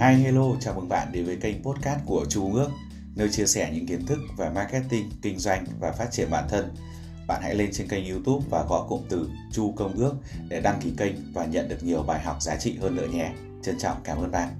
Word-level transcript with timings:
Hi 0.00 0.14
hello, 0.14 0.44
chào 0.60 0.74
mừng 0.74 0.88
bạn 0.88 1.08
đến 1.12 1.24
với 1.24 1.36
kênh 1.36 1.62
podcast 1.62 2.00
của 2.06 2.26
Chu 2.28 2.48
ngước 2.48 2.66
Ước, 2.66 2.70
nơi 3.14 3.28
chia 3.28 3.46
sẻ 3.46 3.70
những 3.74 3.86
kiến 3.86 4.06
thức 4.06 4.18
về 4.36 4.50
marketing, 4.50 5.10
kinh 5.22 5.38
doanh 5.38 5.66
và 5.80 5.92
phát 5.92 6.08
triển 6.12 6.30
bản 6.30 6.46
thân. 6.48 6.74
Bạn 7.26 7.42
hãy 7.42 7.54
lên 7.54 7.70
trên 7.72 7.88
kênh 7.88 8.10
YouTube 8.10 8.46
và 8.50 8.64
gõ 8.68 8.86
cụm 8.88 9.02
từ 9.08 9.30
Chu 9.52 9.72
Công 9.76 9.94
Ước 9.94 10.14
để 10.48 10.60
đăng 10.60 10.80
ký 10.80 10.92
kênh 10.96 11.32
và 11.32 11.44
nhận 11.44 11.68
được 11.68 11.82
nhiều 11.82 12.02
bài 12.02 12.22
học 12.22 12.42
giá 12.42 12.56
trị 12.56 12.76
hơn 12.76 12.96
nữa 12.96 13.06
nhé. 13.12 13.32
Trân 13.62 13.78
trọng 13.78 13.96
cảm 14.04 14.18
ơn 14.18 14.30
bạn. 14.30 14.50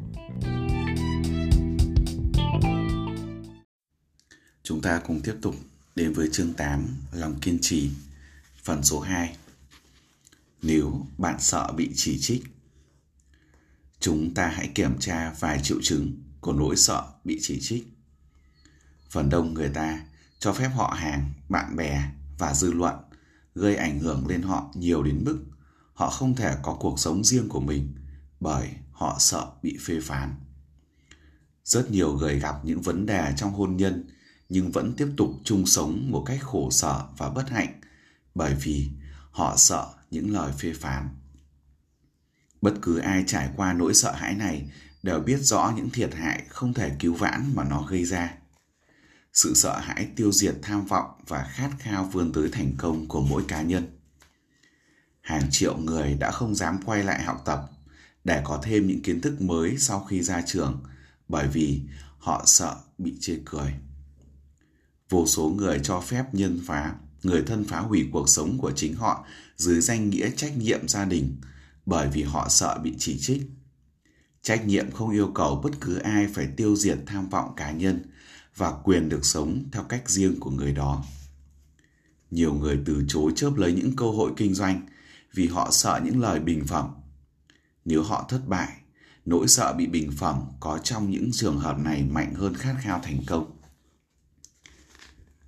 Chúng 4.62 4.80
ta 4.80 5.00
cùng 5.07 5.21
tiếp 5.21 5.34
tục 5.43 5.55
đến 5.96 6.12
với 6.12 6.29
chương 6.32 6.53
8 6.55 6.87
Lòng 7.12 7.34
kiên 7.41 7.59
trì, 7.61 7.91
phần 8.62 8.82
số 8.82 9.00
2. 9.00 9.37
Nếu 10.62 11.07
bạn 11.18 11.37
sợ 11.39 11.73
bị 11.77 11.91
chỉ 11.95 12.18
trích 12.21 12.43
chúng 14.06 14.34
ta 14.34 14.48
hãy 14.48 14.70
kiểm 14.74 14.98
tra 14.98 15.33
vài 15.41 15.60
triệu 15.62 15.78
chứng 15.83 16.23
của 16.41 16.52
nỗi 16.52 16.77
sợ 16.77 17.02
bị 17.24 17.38
chỉ 17.42 17.59
trích. 17.60 17.88
Phần 19.10 19.30
đông 19.30 19.55
người 19.55 19.69
ta 19.69 20.06
cho 20.38 20.52
phép 20.52 20.69
họ 20.69 20.95
hàng, 20.98 21.32
bạn 21.48 21.77
bè 21.77 22.10
và 22.38 22.55
dư 22.55 22.73
luận 22.73 22.95
gây 23.55 23.77
ảnh 23.77 23.98
hưởng 23.98 24.27
lên 24.27 24.42
họ 24.42 24.73
nhiều 24.74 25.02
đến 25.02 25.24
mức 25.24 25.45
họ 25.95 26.10
không 26.10 26.34
thể 26.34 26.56
có 26.62 26.77
cuộc 26.80 27.01
sống 27.01 27.24
riêng 27.24 27.48
của 27.48 27.60
mình 27.60 27.95
bởi 28.41 28.70
họ 28.92 29.16
sợ 29.20 29.46
bị 29.62 29.79
phê 29.87 30.01
phán. 30.02 30.34
Rất 31.65 31.91
nhiều 31.91 32.12
người 32.12 32.38
gặp 32.38 32.54
những 32.65 32.82
vấn 32.82 33.07
đề 33.07 33.32
trong 33.37 33.52
hôn 33.52 33.77
nhân 33.77 34.04
nhưng 34.48 34.73
vẫn 34.73 34.95
tiếp 34.96 35.09
tục 35.16 35.30
chung 35.45 35.66
sống 35.66 36.10
một 36.10 36.24
cách 36.27 36.41
khổ 36.43 36.70
sở 36.70 37.07
và 37.16 37.30
bất 37.30 37.51
hạnh 37.51 37.80
bởi 38.34 38.54
vì 38.54 38.91
họ 39.30 39.54
sợ 39.57 39.87
những 40.10 40.32
lời 40.32 40.52
phê 40.59 40.73
phán. 40.80 41.09
Bất 42.60 42.74
cứ 42.83 42.98
ai 42.98 43.24
trải 43.27 43.51
qua 43.56 43.73
nỗi 43.73 43.95
sợ 43.95 44.12
hãi 44.12 44.34
này 44.34 44.71
đều 45.02 45.21
biết 45.21 45.38
rõ 45.40 45.73
những 45.76 45.90
thiệt 45.90 46.15
hại 46.15 46.43
không 46.49 46.74
thể 46.74 46.90
cứu 46.99 47.15
vãn 47.15 47.52
mà 47.54 47.65
nó 47.65 47.82
gây 47.82 48.04
ra. 48.04 48.35
Sự 49.32 49.54
sợ 49.54 49.79
hãi 49.79 50.09
tiêu 50.16 50.32
diệt 50.32 50.54
tham 50.62 50.87
vọng 50.87 51.10
và 51.27 51.51
khát 51.52 51.71
khao 51.79 52.04
vươn 52.04 52.32
tới 52.32 52.49
thành 52.52 52.73
công 52.79 53.09
của 53.09 53.21
mỗi 53.21 53.45
cá 53.49 53.62
nhân. 53.62 53.99
Hàng 55.21 55.49
triệu 55.51 55.77
người 55.79 56.15
đã 56.15 56.30
không 56.30 56.54
dám 56.54 56.79
quay 56.84 57.04
lại 57.04 57.23
học 57.23 57.43
tập 57.45 57.71
để 58.24 58.43
có 58.45 58.60
thêm 58.62 58.87
những 58.87 59.02
kiến 59.02 59.21
thức 59.21 59.40
mới 59.40 59.79
sau 59.79 60.04
khi 60.04 60.23
ra 60.23 60.43
trường 60.46 60.84
bởi 61.29 61.49
vì 61.49 61.80
họ 62.18 62.43
sợ 62.46 62.77
bị 62.99 63.15
chê 63.21 63.38
cười. 63.45 63.74
Vô 65.09 65.27
số 65.27 65.49
người 65.49 65.81
cho 65.82 66.00
phép 66.00 66.25
nhân 66.34 66.60
phá, 66.66 66.94
người 67.22 67.43
thân 67.47 67.65
phá 67.65 67.81
hủy 67.81 68.09
cuộc 68.12 68.28
sống 68.28 68.59
của 68.59 68.72
chính 68.77 68.94
họ 68.94 69.27
dưới 69.56 69.81
danh 69.81 70.10
nghĩa 70.10 70.31
trách 70.37 70.56
nhiệm 70.56 70.88
gia 70.88 71.04
đình– 71.04 71.37
bởi 71.87 72.09
vì 72.09 72.22
họ 72.22 72.48
sợ 72.48 72.78
bị 72.82 72.94
chỉ 72.98 73.19
trích. 73.20 73.42
Trách 74.42 74.66
nhiệm 74.66 74.91
không 74.91 75.10
yêu 75.10 75.31
cầu 75.34 75.60
bất 75.65 75.70
cứ 75.81 75.97
ai 75.97 76.26
phải 76.34 76.48
tiêu 76.56 76.76
diệt 76.76 76.98
tham 77.06 77.28
vọng 77.28 77.53
cá 77.56 77.70
nhân 77.70 78.03
và 78.56 78.72
quyền 78.84 79.09
được 79.09 79.25
sống 79.25 79.65
theo 79.72 79.82
cách 79.82 80.10
riêng 80.10 80.41
của 80.41 80.50
người 80.50 80.72
đó. 80.72 81.04
Nhiều 82.31 82.54
người 82.54 82.81
từ 82.84 83.04
chối 83.09 83.32
chớp 83.37 83.56
lấy 83.56 83.72
những 83.72 83.97
cơ 83.97 84.06
hội 84.06 84.32
kinh 84.37 84.54
doanh 84.54 84.87
vì 85.34 85.48
họ 85.48 85.70
sợ 85.70 86.00
những 86.04 86.20
lời 86.20 86.41
bình 86.41 86.65
phẩm. 86.66 86.91
Nếu 87.84 88.03
họ 88.03 88.26
thất 88.28 88.41
bại, 88.48 88.72
nỗi 89.25 89.48
sợ 89.48 89.75
bị 89.78 89.87
bình 89.87 90.12
phẩm 90.16 90.43
có 90.60 90.78
trong 90.78 91.10
những 91.10 91.31
trường 91.32 91.59
hợp 91.59 91.78
này 91.78 92.03
mạnh 92.03 92.34
hơn 92.34 92.54
khát 92.54 92.75
khao 92.81 93.00
thành 93.03 93.21
công. 93.26 93.56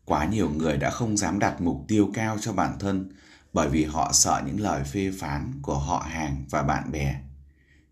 Quá 0.04 0.26
nhiều 0.26 0.50
người 0.50 0.76
đã 0.76 0.90
không 0.90 1.16
dám 1.16 1.38
đặt 1.38 1.60
mục 1.60 1.84
tiêu 1.88 2.10
cao 2.14 2.38
cho 2.40 2.52
bản 2.52 2.78
thân 2.78 3.12
bởi 3.52 3.68
vì 3.68 3.84
họ 3.84 4.12
sợ 4.12 4.42
những 4.46 4.60
lời 4.60 4.84
phê 4.84 5.10
phán 5.18 5.52
của 5.62 5.78
họ 5.78 6.06
hàng 6.08 6.44
và 6.50 6.62
bạn 6.62 6.92
bè. 6.92 7.20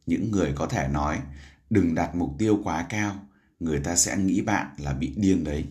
Những 0.06 0.30
người 0.30 0.52
có 0.54 0.66
thể 0.66 0.88
nói, 0.88 1.20
đừng 1.70 1.94
đặt 1.94 2.14
mục 2.14 2.30
tiêu 2.38 2.60
quá 2.64 2.86
cao, 2.88 3.16
người 3.60 3.80
ta 3.80 3.96
sẽ 3.96 4.16
nghĩ 4.16 4.40
bạn 4.40 4.66
là 4.78 4.92
bị 4.92 5.12
điên 5.16 5.44
đấy. 5.44 5.64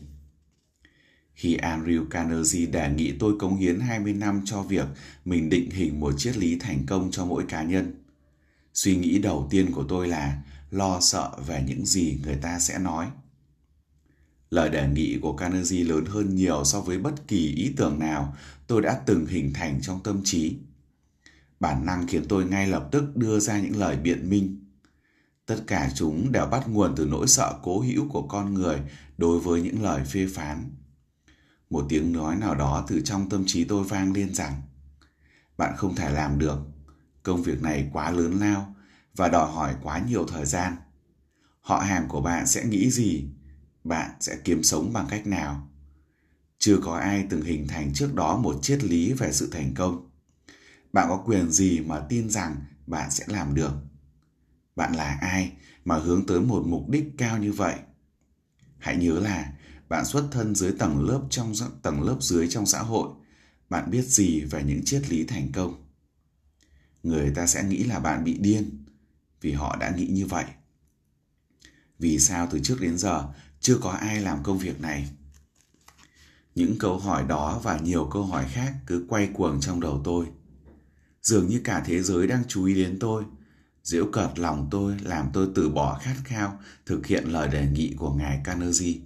Khi 1.34 1.58
Andrew 1.58 2.06
Carnegie 2.10 2.66
đề 2.66 2.90
nghị 2.90 3.12
tôi 3.20 3.36
cống 3.40 3.58
hiến 3.58 3.80
20 3.80 4.14
năm 4.14 4.42
cho 4.46 4.62
việc 4.62 4.86
mình 5.26 5.50
định 5.50 5.70
hình 5.72 6.00
một 6.00 6.14
triết 6.18 6.38
lý 6.38 6.60
thành 6.60 6.86
công 6.88 7.12
cho 7.12 7.26
mỗi 7.26 7.44
cá 7.50 7.64
nhân. 7.64 8.04
Suy 8.74 8.96
nghĩ 8.96 9.20
đầu 9.20 9.48
tiên 9.50 9.72
của 9.72 9.84
tôi 9.90 10.08
là 10.08 10.42
lo 10.72 11.00
sợ 11.02 11.32
về 11.48 11.64
những 11.68 11.86
gì 11.86 12.20
người 12.24 12.36
ta 12.36 12.60
sẽ 12.60 12.80
nói. 12.80 13.08
Lời 14.50 14.70
đề 14.70 14.88
nghị 14.88 15.20
của 15.22 15.34
Carnegie 15.34 15.84
lớn 15.84 16.06
hơn 16.06 16.36
nhiều 16.36 16.64
so 16.66 16.82
với 16.82 16.98
bất 16.98 17.28
kỳ 17.28 17.54
ý 17.56 17.74
tưởng 17.78 18.00
nào 18.00 18.36
tôi 18.68 18.82
đã 18.82 19.02
từng 19.06 19.26
hình 19.26 19.54
thành 19.54 19.80
trong 19.82 20.04
tâm 20.04 20.22
trí. 20.24 20.58
Bản 21.60 21.86
năng 21.86 22.08
khiến 22.08 22.26
tôi 22.30 22.46
ngay 22.46 22.68
lập 22.68 22.88
tức 22.92 23.18
đưa 23.18 23.40
ra 23.40 23.60
những 23.60 23.76
lời 23.76 23.98
biện 23.98 24.30
minh. 24.30 24.66
Tất 25.46 25.64
cả 25.68 25.92
chúng 25.96 26.32
đều 26.32 26.46
bắt 26.46 26.68
nguồn 26.68 26.94
từ 26.96 27.06
nỗi 27.06 27.28
sợ 27.28 27.60
cố 27.64 27.80
hữu 27.80 28.10
của 28.10 28.22
con 28.22 28.54
người 28.54 28.82
đối 29.18 29.40
với 29.40 29.62
những 29.62 29.84
lời 29.84 30.04
phê 30.06 30.28
phán. 30.34 30.72
Một 31.70 31.86
tiếng 31.90 32.14
nói 32.14 32.36
nào 32.36 32.56
đó 32.56 32.86
từ 32.88 33.02
trong 33.02 33.30
tâm 33.30 33.44
trí 33.48 33.64
tôi 33.64 33.84
vang 33.84 34.14
lên 34.14 34.34
rằng 34.34 34.62
Bạn 35.58 35.74
không 35.78 35.96
thể 35.96 36.10
làm 36.10 36.40
được, 36.40 36.58
công 37.24 37.44
việc 37.44 37.62
này 37.62 37.90
quá 37.94 38.12
lớn 38.12 38.40
lao 38.40 38.76
và 39.16 39.28
đòi 39.28 39.52
hỏi 39.52 39.76
quá 39.84 40.02
nhiều 40.08 40.26
thời 40.28 40.46
gian. 40.46 40.76
Họ 41.62 41.80
hàng 41.80 42.08
của 42.08 42.22
bạn 42.22 42.48
sẽ 42.48 42.66
nghĩ 42.66 42.92
gì 42.92 43.30
bạn 43.86 44.12
sẽ 44.20 44.38
kiếm 44.44 44.64
sống 44.64 44.94
bằng 44.94 45.08
cách 45.10 45.28
nào? 45.28 45.70
Chưa 46.60 46.78
có 46.84 46.98
ai 46.98 47.26
từng 47.30 47.42
hình 47.42 47.68
thành 47.68 47.94
trước 47.94 48.16
đó 48.16 48.38
một 48.38 48.60
triết 48.62 48.84
lý 48.84 49.14
về 49.14 49.34
sự 49.34 49.50
thành 49.52 49.74
công. 49.74 50.10
Bạn 50.94 51.06
có 51.10 51.24
quyền 51.26 51.52
gì 51.52 51.80
mà 51.80 52.00
tin 52.10 52.30
rằng 52.30 52.56
bạn 52.88 53.12
sẽ 53.12 53.24
làm 53.28 53.56
được? 53.56 53.72
Bạn 54.76 54.96
là 54.96 55.18
ai 55.22 55.52
mà 55.86 55.98
hướng 55.98 56.26
tới 56.26 56.42
một 56.42 56.64
mục 56.68 56.90
đích 56.90 57.06
cao 57.18 57.38
như 57.38 57.52
vậy? 57.52 57.76
Hãy 58.78 58.98
nhớ 58.98 59.20
là 59.20 59.54
bạn 59.90 60.06
xuất 60.06 60.28
thân 60.32 60.56
dưới 60.56 60.72
tầng 60.72 61.10
lớp 61.10 61.22
trong 61.30 61.54
tầng 61.82 62.02
lớp 62.02 62.18
dưới 62.22 62.48
trong 62.48 62.66
xã 62.66 62.80
hội. 62.80 63.10
Bạn 63.70 63.92
biết 63.92 64.06
gì 64.06 64.42
về 64.42 64.64
những 64.64 64.82
triết 64.86 65.10
lý 65.10 65.26
thành 65.26 65.52
công? 65.52 65.86
Người 67.04 67.32
ta 67.36 67.48
sẽ 67.48 67.64
nghĩ 67.64 67.84
là 67.84 68.00
bạn 68.00 68.24
bị 68.24 68.38
điên 68.38 68.86
vì 69.42 69.52
họ 69.52 69.76
đã 69.76 69.96
nghĩ 69.96 70.08
như 70.08 70.26
vậy 70.26 70.46
vì 72.00 72.20
sao 72.20 72.48
từ 72.52 72.60
trước 72.64 72.82
đến 72.82 72.98
giờ 72.98 73.28
chưa 73.60 73.78
có 73.82 73.90
ai 73.90 74.22
làm 74.22 74.44
công 74.44 74.58
việc 74.58 74.82
này 74.82 75.10
những 76.56 76.76
câu 76.80 76.98
hỏi 77.00 77.24
đó 77.28 77.60
và 77.64 77.78
nhiều 77.78 78.10
câu 78.12 78.24
hỏi 78.24 78.46
khác 78.52 78.74
cứ 78.88 79.06
quay 79.10 79.30
cuồng 79.34 79.62
trong 79.62 79.80
đầu 79.80 80.02
tôi 80.04 80.26
dường 81.22 81.48
như 81.48 81.62
cả 81.64 81.84
thế 81.86 82.04
giới 82.04 82.28
đang 82.28 82.44
chú 82.48 82.66
ý 82.66 82.76
đến 82.76 82.98
tôi 83.00 83.24
giễu 83.86 84.06
cợt 84.12 84.40
lòng 84.40 84.68
tôi 84.72 84.98
làm 85.00 85.30
tôi 85.34 85.50
từ 85.56 85.70
bỏ 85.70 86.00
khát 86.02 86.16
khao 86.24 86.60
thực 86.86 87.06
hiện 87.06 87.24
lời 87.24 87.48
đề 87.48 87.68
nghị 87.68 87.94
của 87.98 88.14
ngài 88.14 88.42
Carnegie. 88.44 89.00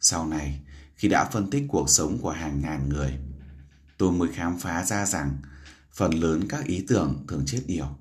Sau 0.00 0.26
này, 0.26 0.60
khi 0.96 1.08
đã 1.08 1.24
phân 1.24 1.50
tích 1.50 1.64
cuộc 1.68 1.90
sống 1.90 2.18
của 2.18 2.30
hàng 2.30 2.60
ngàn 2.60 2.88
người, 2.88 3.18
tôi 3.98 4.12
mới 4.12 4.28
khám 4.32 4.58
phá 4.58 4.84
ra 4.84 5.06
rằng 5.06 5.38
phần 5.92 6.14
lớn 6.14 6.48
các 6.48 6.64
ý 6.64 6.84
tưởng 6.88 7.24
thường 7.28 7.42
chết 7.46 7.62
yểu. 7.66 7.96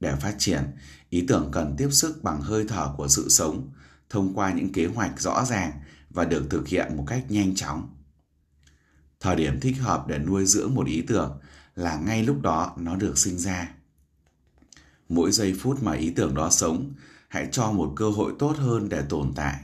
Để 0.00 0.14
phát 0.20 0.34
triển, 0.38 0.62
ý 1.10 1.24
tưởng 1.28 1.48
cần 1.52 1.74
tiếp 1.78 1.88
sức 1.90 2.22
bằng 2.22 2.40
hơi 2.40 2.64
thở 2.68 2.94
của 2.96 3.08
sự 3.08 3.28
sống 3.28 3.70
thông 4.10 4.34
qua 4.34 4.52
những 4.52 4.72
kế 4.72 4.86
hoạch 4.86 5.20
rõ 5.20 5.44
ràng 5.44 5.72
và 6.10 6.24
được 6.24 6.46
thực 6.50 6.68
hiện 6.68 6.96
một 6.96 7.04
cách 7.06 7.24
nhanh 7.28 7.54
chóng. 7.54 7.94
Thời 9.20 9.36
điểm 9.36 9.60
thích 9.60 9.76
hợp 9.78 10.04
để 10.08 10.18
nuôi 10.18 10.46
dưỡng 10.46 10.74
một 10.74 10.86
ý 10.86 11.02
tưởng 11.02 11.38
là 11.74 11.96
ngay 11.96 12.22
lúc 12.22 12.42
đó 12.42 12.76
nó 12.78 12.96
được 12.96 13.18
sinh 13.18 13.38
ra. 13.38 13.74
Mỗi 15.08 15.32
giây 15.32 15.54
phút 15.60 15.82
mà 15.82 15.92
ý 15.92 16.10
tưởng 16.10 16.34
đó 16.34 16.50
sống, 16.50 16.92
hãy 17.28 17.48
cho 17.52 17.72
một 17.72 17.92
cơ 17.96 18.10
hội 18.10 18.32
tốt 18.38 18.56
hơn 18.56 18.88
để 18.88 19.02
tồn 19.08 19.32
tại. 19.36 19.60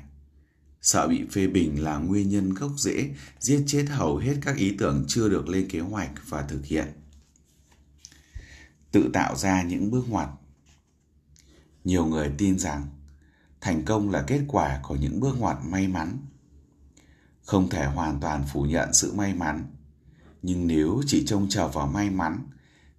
Sợ 0.82 1.08
bị 1.08 1.24
phê 1.30 1.46
bình 1.46 1.84
là 1.84 1.96
nguyên 1.98 2.28
nhân 2.28 2.54
gốc 2.54 2.70
rễ 2.76 3.14
giết 3.38 3.64
chết 3.66 3.84
hầu 3.88 4.16
hết 4.16 4.34
các 4.42 4.56
ý 4.56 4.76
tưởng 4.78 5.04
chưa 5.08 5.28
được 5.28 5.48
lên 5.48 5.68
kế 5.68 5.80
hoạch 5.80 6.10
và 6.28 6.42
thực 6.42 6.64
hiện. 6.64 6.86
Tự 8.94 9.10
tạo 9.12 9.36
ra 9.36 9.62
những 9.62 9.90
bước 9.90 10.08
ngoặt. 10.08 10.28
Nhiều 11.84 12.06
người 12.06 12.32
tin 12.38 12.58
rằng 12.58 12.86
thành 13.60 13.84
công 13.84 14.10
là 14.10 14.24
kết 14.26 14.40
quả 14.48 14.80
của 14.82 14.96
những 14.96 15.20
bước 15.20 15.38
ngoặt 15.38 15.56
may 15.64 15.88
mắn. 15.88 16.18
Không 17.42 17.68
thể 17.68 17.84
hoàn 17.86 18.20
toàn 18.20 18.44
phủ 18.52 18.62
nhận 18.62 18.94
sự 18.94 19.12
may 19.12 19.34
mắn, 19.34 19.64
nhưng 20.42 20.66
nếu 20.66 21.02
chỉ 21.06 21.24
trông 21.26 21.48
chờ 21.48 21.68
vào 21.68 21.86
may 21.86 22.10
mắn 22.10 22.48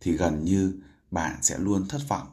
thì 0.02 0.12
gần 0.12 0.46
như 0.46 0.82
bạn 1.12 1.36
sẽ 1.42 1.58
luôn 1.58 1.88
thất 1.88 2.02
vọng. 2.08 2.28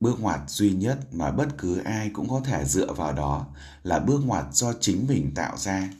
Bước 0.00 0.20
ngoặt 0.20 0.40
duy 0.46 0.72
nhất 0.72 1.14
mà 1.14 1.30
bất 1.30 1.48
cứ 1.58 1.78
ai 1.78 2.10
cũng 2.10 2.28
có 2.28 2.40
thể 2.44 2.64
dựa 2.64 2.92
vào 2.92 3.12
đó 3.12 3.46
là 3.82 3.98
bước 3.98 4.20
ngoặt 4.24 4.44
do 4.52 4.72
chính 4.80 5.06
mình 5.06 5.32
tạo 5.34 5.56
ra. 5.56 5.90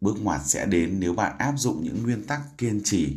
Bước 0.00 0.16
ngoặt 0.20 0.40
sẽ 0.44 0.66
đến 0.66 1.00
nếu 1.00 1.14
bạn 1.14 1.38
áp 1.38 1.54
dụng 1.58 1.84
những 1.84 2.02
nguyên 2.02 2.26
tắc 2.26 2.58
kiên 2.58 2.80
trì 2.84 3.16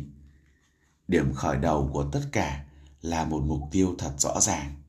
điểm 1.10 1.34
khởi 1.34 1.56
đầu 1.56 1.90
của 1.92 2.04
tất 2.12 2.22
cả 2.32 2.64
là 3.02 3.24
một 3.24 3.42
mục 3.46 3.60
tiêu 3.70 3.94
thật 3.98 4.12
rõ 4.18 4.40
ràng 4.40 4.80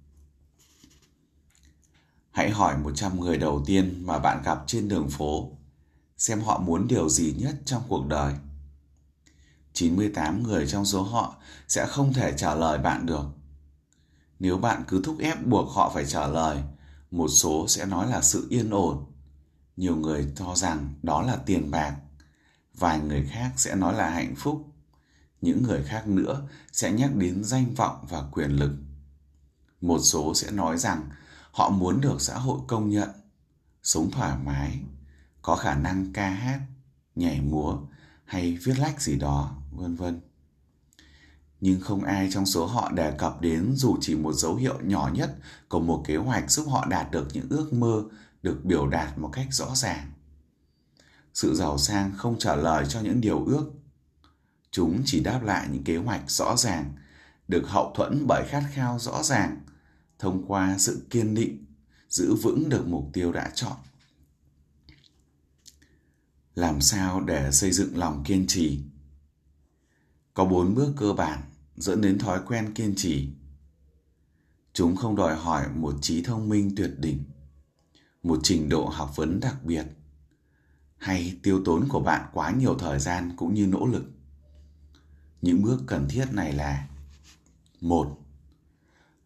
Hãy 2.32 2.50
hỏi 2.50 2.78
100 2.78 3.20
người 3.20 3.38
đầu 3.38 3.64
tiên 3.66 4.04
mà 4.06 4.20
bạn 4.20 4.42
gặp 4.44 4.64
trên 4.68 4.88
đường 4.88 5.10
phố 5.10 5.52
xem 6.18 6.42
họ 6.42 6.60
muốn 6.60 6.88
điều 6.88 7.10
gì 7.10 7.36
nhất 7.38 7.56
trong 7.66 7.84
cuộc 7.88 8.08
đời. 8.08 8.34
98 9.74 10.44
người 10.44 10.68
trong 10.68 10.86
số 10.86 11.04
họ 11.04 11.36
sẽ 11.68 11.86
không 11.86 12.14
thể 12.14 12.34
trả 12.38 12.56
lời 12.56 12.78
bạn 12.78 13.06
được. 13.06 13.26
Nếu 14.40 14.58
bạn 14.58 14.84
cứ 14.88 15.02
thúc 15.04 15.20
ép 15.20 15.46
buộc 15.46 15.70
họ 15.70 15.92
phải 15.94 16.06
trả 16.06 16.28
lời, 16.28 16.64
một 17.12 17.28
số 17.28 17.68
sẽ 17.68 17.86
nói 17.86 18.10
là 18.10 18.22
sự 18.22 18.48
yên 18.50 18.70
ổn. 18.70 19.06
Nhiều 19.78 19.96
người 19.96 20.32
cho 20.36 20.56
rằng 20.56 20.94
đó 21.04 21.22
là 21.22 21.36
tiền 21.36 21.72
bạc. 21.72 21.96
Vài 22.74 23.00
người 23.00 23.30
khác 23.32 23.52
sẽ 23.58 23.76
nói 23.76 23.94
là 23.94 24.10
hạnh 24.10 24.36
phúc. 24.38 24.71
Những 25.42 25.64
người 25.64 25.84
khác 25.84 26.08
nữa 26.08 26.48
sẽ 26.72 26.92
nhắc 26.92 27.16
đến 27.16 27.44
danh 27.44 27.74
vọng 27.76 28.06
và 28.10 28.24
quyền 28.32 28.52
lực. 28.52 28.72
Một 29.82 30.00
số 30.00 30.34
sẽ 30.36 30.52
nói 30.52 30.78
rằng 30.78 31.10
họ 31.52 31.70
muốn 31.70 32.02
được 32.02 32.22
xã 32.22 32.38
hội 32.38 32.60
công 32.68 32.90
nhận, 32.90 33.10
sống 33.84 34.12
thoải 34.12 34.38
mái, 34.46 34.80
có 35.42 35.56
khả 35.56 35.76
năng 35.76 36.14
ca 36.14 36.30
hát, 36.30 36.60
nhảy 37.16 37.42
múa 37.42 37.78
hay 38.26 38.58
viết 38.64 38.80
lách 38.80 39.02
gì 39.02 39.16
đó, 39.16 39.56
vân 39.72 39.96
vân. 39.96 40.22
Nhưng 41.62 41.82
không 41.82 42.04
ai 42.04 42.30
trong 42.32 42.46
số 42.46 42.66
họ 42.66 42.92
đề 42.92 43.12
cập 43.18 43.42
đến 43.42 43.74
dù 43.76 43.98
chỉ 44.02 44.16
một 44.16 44.34
dấu 44.34 44.56
hiệu 44.56 44.80
nhỏ 44.84 45.10
nhất 45.14 45.36
của 45.70 45.80
một 45.80 46.04
kế 46.08 46.16
hoạch 46.16 46.52
giúp 46.52 46.68
họ 46.70 46.86
đạt 46.90 47.12
được 47.12 47.28
những 47.34 47.48
ước 47.50 47.74
mơ 47.74 48.04
được 48.44 48.66
biểu 48.66 48.88
đạt 48.88 49.18
một 49.18 49.30
cách 49.34 49.48
rõ 49.52 49.76
ràng. 49.76 50.12
Sự 51.34 51.56
giàu 51.56 51.78
sang 51.78 52.12
không 52.18 52.40
trả 52.40 52.56
lời 52.56 52.86
cho 52.90 53.02
những 53.02 53.22
điều 53.22 53.46
ước. 53.46 53.72
Chúng 54.72 55.02
chỉ 55.06 55.24
đáp 55.24 55.44
lại 55.44 55.68
những 55.72 55.84
kế 55.84 55.98
hoạch 55.98 56.32
rõ 56.32 56.58
ràng, 56.58 56.94
được 57.48 57.64
hậu 57.68 57.94
thuẫn 57.96 58.26
bởi 58.28 58.48
khát 58.48 58.64
khao 58.74 59.00
rõ 59.00 59.24
ràng, 59.24 59.58
thông 60.20 60.46
qua 60.48 60.78
sự 60.78 61.08
kiên 61.10 61.36
định, 61.36 61.66
giữ 62.10 62.36
vững 62.36 62.70
được 62.70 62.88
mục 62.88 63.10
tiêu 63.14 63.32
đã 63.32 63.52
chọn. 63.56 63.78
Làm 66.56 66.82
sao 66.82 67.22
để 67.22 67.52
xây 67.52 67.72
dựng 67.72 67.98
lòng 67.98 68.24
kiên 68.24 68.48
trì? 68.48 68.84
Có 70.34 70.46
bốn 70.46 70.76
bước 70.76 70.94
cơ 70.98 71.14
bản 71.14 71.42
dẫn 71.76 72.02
đến 72.02 72.20
thói 72.20 72.40
quen 72.46 72.74
kiên 72.74 72.94
trì. 72.96 73.30
Chúng 74.74 74.96
không 74.96 75.16
đòi 75.16 75.36
hỏi 75.36 75.68
một 75.76 75.96
trí 76.02 76.24
thông 76.24 76.50
minh 76.50 76.76
tuyệt 76.76 76.92
đỉnh 76.98 77.24
một 78.24 78.40
trình 78.44 78.70
độ 78.70 78.86
học 78.86 79.16
vấn 79.16 79.40
đặc 79.40 79.64
biệt 79.64 79.86
hay 80.98 81.40
tiêu 81.44 81.62
tốn 81.66 81.88
của 81.90 82.00
bạn 82.00 82.30
quá 82.34 82.52
nhiều 82.52 82.76
thời 82.80 83.00
gian 83.00 83.34
cũng 83.36 83.54
như 83.54 83.68
nỗ 83.68 83.86
lực 83.86 84.04
những 85.42 85.62
bước 85.62 85.84
cần 85.88 86.08
thiết 86.10 86.26
này 86.32 86.54
là 86.54 86.88
một 87.82 88.18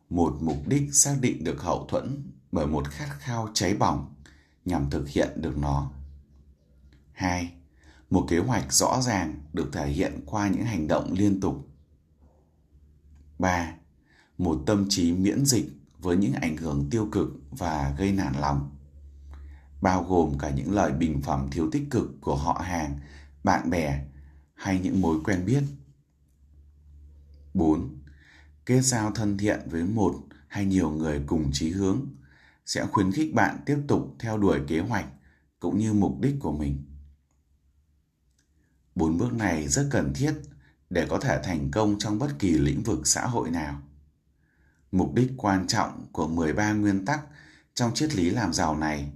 một 0.09 0.37
mục 0.41 0.67
đích 0.67 0.93
xác 0.93 1.17
định 1.21 1.43
được 1.43 1.61
hậu 1.61 1.87
thuẫn 1.87 2.31
bởi 2.51 2.67
một 2.67 2.87
khát 2.89 3.09
khao 3.19 3.49
cháy 3.53 3.75
bỏng 3.75 4.13
nhằm 4.65 4.89
thực 4.89 5.09
hiện 5.09 5.29
được 5.41 5.57
nó 5.57 5.91
2. 7.15 7.51
Một 8.09 8.25
kế 8.29 8.39
hoạch 8.39 8.73
rõ 8.73 9.01
ràng 9.01 9.41
được 9.53 9.69
thể 9.73 9.87
hiện 9.87 10.19
qua 10.25 10.47
những 10.47 10.65
hành 10.65 10.87
động 10.87 11.13
liên 11.13 11.39
tục. 11.41 11.67
3. 13.39 13.73
Một 14.37 14.63
tâm 14.65 14.85
trí 14.89 15.13
miễn 15.13 15.45
dịch 15.45 15.65
với 15.99 16.17
những 16.17 16.33
ảnh 16.33 16.57
hưởng 16.57 16.89
tiêu 16.89 17.09
cực 17.11 17.27
và 17.51 17.95
gây 17.97 18.11
nản 18.11 18.33
lòng, 18.39 18.71
bao 19.81 20.03
gồm 20.03 20.37
cả 20.37 20.49
những 20.49 20.71
lời 20.71 20.91
bình 20.91 21.21
phẩm 21.21 21.47
thiếu 21.51 21.69
tích 21.71 21.87
cực 21.91 22.21
của 22.21 22.35
họ 22.35 22.61
hàng, 22.63 22.99
bạn 23.43 23.69
bè 23.69 24.05
hay 24.53 24.79
những 24.79 25.01
mối 25.01 25.17
quen 25.23 25.45
biết. 25.45 25.63
4. 27.55 27.99
Kết 28.65 28.81
giao 28.81 29.11
thân 29.11 29.37
thiện 29.37 29.59
với 29.69 29.83
một 29.83 30.15
hay 30.47 30.65
nhiều 30.65 30.89
người 30.89 31.21
cùng 31.27 31.49
chí 31.53 31.69
hướng 31.69 32.05
sẽ 32.65 32.85
khuyến 32.85 33.11
khích 33.11 33.33
bạn 33.33 33.59
tiếp 33.65 33.77
tục 33.87 34.15
theo 34.19 34.37
đuổi 34.37 34.59
kế 34.67 34.79
hoạch 34.79 35.05
cũng 35.59 35.77
như 35.77 35.93
mục 35.93 36.19
đích 36.21 36.35
của 36.39 36.51
mình. 36.51 36.83
Bốn 38.95 39.17
bước 39.17 39.33
này 39.33 39.67
rất 39.67 39.87
cần 39.91 40.13
thiết 40.13 40.33
để 40.89 41.07
có 41.09 41.19
thể 41.19 41.39
thành 41.43 41.71
công 41.71 41.99
trong 41.99 42.19
bất 42.19 42.39
kỳ 42.39 42.51
lĩnh 42.51 42.83
vực 42.83 43.07
xã 43.07 43.27
hội 43.27 43.49
nào. 43.49 43.81
Mục 44.91 45.13
đích 45.13 45.31
quan 45.37 45.67
trọng 45.67 46.05
của 46.11 46.27
13 46.27 46.73
nguyên 46.73 47.05
tắc 47.05 47.21
trong 47.73 47.93
triết 47.93 48.15
lý 48.15 48.29
làm 48.29 48.53
giàu 48.53 48.77
này 48.77 49.11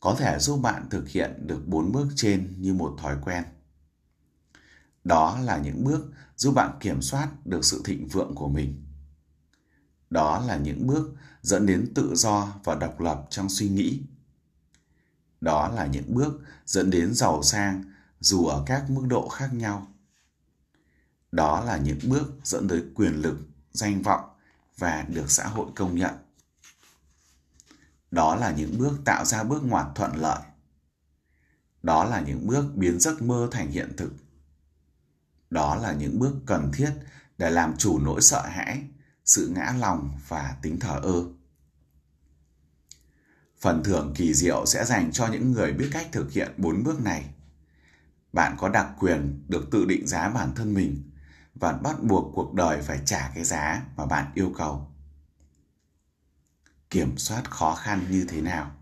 có 0.00 0.16
thể 0.18 0.38
giúp 0.38 0.56
bạn 0.62 0.86
thực 0.90 1.08
hiện 1.08 1.46
được 1.46 1.62
bốn 1.66 1.92
bước 1.92 2.08
trên 2.16 2.54
như 2.58 2.74
một 2.74 2.96
thói 2.98 3.16
quen. 3.24 3.44
Đó 5.04 5.38
là 5.44 5.58
những 5.58 5.84
bước 5.84 6.12
giúp 6.36 6.54
bạn 6.54 6.76
kiểm 6.80 7.02
soát 7.02 7.28
được 7.46 7.64
sự 7.64 7.82
thịnh 7.84 8.08
vượng 8.08 8.34
của 8.34 8.48
mình. 8.48 8.84
Đó 10.10 10.44
là 10.46 10.56
những 10.56 10.86
bước 10.86 11.14
dẫn 11.42 11.66
đến 11.66 11.92
tự 11.94 12.14
do 12.14 12.54
và 12.64 12.74
độc 12.74 13.00
lập 13.00 13.26
trong 13.30 13.48
suy 13.48 13.68
nghĩ. 13.68 14.02
Đó 15.40 15.68
là 15.68 15.86
những 15.86 16.14
bước 16.14 16.40
dẫn 16.66 16.90
đến 16.90 17.14
giàu 17.14 17.42
sang 17.42 17.84
dù 18.20 18.46
ở 18.46 18.62
các 18.66 18.90
mức 18.90 19.02
độ 19.06 19.28
khác 19.28 19.54
nhau. 19.54 19.86
Đó 21.32 21.64
là 21.64 21.76
những 21.76 21.98
bước 22.08 22.32
dẫn 22.44 22.68
tới 22.68 22.84
quyền 22.94 23.12
lực, 23.12 23.38
danh 23.72 24.02
vọng 24.02 24.30
và 24.78 25.02
được 25.08 25.30
xã 25.30 25.46
hội 25.46 25.66
công 25.76 25.96
nhận. 25.96 26.14
Đó 28.10 28.36
là 28.36 28.50
những 28.50 28.78
bước 28.78 28.98
tạo 29.04 29.24
ra 29.24 29.44
bước 29.44 29.64
ngoặt 29.64 29.86
thuận 29.94 30.16
lợi. 30.16 30.40
Đó 31.82 32.04
là 32.04 32.20
những 32.20 32.46
bước 32.46 32.64
biến 32.74 33.00
giấc 33.00 33.22
mơ 33.22 33.48
thành 33.50 33.70
hiện 33.70 33.92
thực. 33.96 34.12
Đó 35.50 35.76
là 35.76 35.92
những 35.92 36.18
bước 36.18 36.34
cần 36.46 36.70
thiết 36.74 36.92
để 37.38 37.50
làm 37.50 37.76
chủ 37.76 37.98
nỗi 37.98 38.22
sợ 38.22 38.46
hãi, 38.46 38.82
sự 39.24 39.52
ngã 39.54 39.74
lòng 39.78 40.18
và 40.28 40.56
tính 40.62 40.78
thờ 40.80 41.00
ơ. 41.02 41.24
Phần 43.60 43.82
thưởng 43.84 44.14
kỳ 44.16 44.34
diệu 44.34 44.66
sẽ 44.66 44.84
dành 44.84 45.12
cho 45.12 45.26
những 45.26 45.52
người 45.52 45.72
biết 45.72 45.90
cách 45.92 46.08
thực 46.12 46.32
hiện 46.32 46.52
bốn 46.56 46.84
bước 46.84 47.00
này. 47.00 47.34
Bạn 48.32 48.56
có 48.58 48.68
đặc 48.68 48.86
quyền 48.98 49.44
được 49.48 49.68
tự 49.70 49.84
định 49.84 50.06
giá 50.06 50.28
bản 50.28 50.54
thân 50.54 50.74
mình 50.74 51.10
và 51.54 51.72
bắt 51.72 52.02
buộc 52.02 52.32
cuộc 52.34 52.54
đời 52.54 52.82
phải 52.82 53.00
trả 53.04 53.30
cái 53.34 53.44
giá 53.44 53.82
mà 53.96 54.06
bạn 54.06 54.30
yêu 54.34 54.52
cầu. 54.56 54.92
Kiểm 56.90 57.18
soát 57.18 57.50
khó 57.50 57.74
khăn 57.74 58.06
như 58.10 58.24
thế 58.28 58.40
nào? 58.40 58.72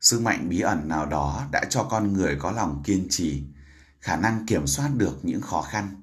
Sức 0.00 0.20
mạnh 0.20 0.48
bí 0.48 0.60
ẩn 0.60 0.88
nào 0.88 1.06
đó 1.06 1.46
đã 1.52 1.64
cho 1.70 1.84
con 1.90 2.12
người 2.12 2.36
có 2.40 2.50
lòng 2.50 2.82
kiên 2.84 3.06
trì 3.10 3.42
khả 4.04 4.16
năng 4.16 4.46
kiểm 4.46 4.66
soát 4.66 4.90
được 4.96 5.18
những 5.22 5.40
khó 5.40 5.62
khăn 5.62 6.02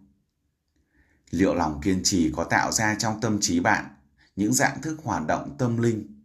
liệu 1.32 1.56
lòng 1.56 1.82
kiên 1.82 2.02
trì 2.04 2.32
có 2.36 2.44
tạo 2.44 2.72
ra 2.72 2.96
trong 2.96 3.22
tâm 3.22 3.38
trí 3.42 3.60
bạn 3.60 3.86
những 4.36 4.54
dạng 4.54 4.82
thức 4.82 5.00
hoạt 5.04 5.28
động 5.28 5.56
tâm 5.58 5.78
linh 5.78 6.24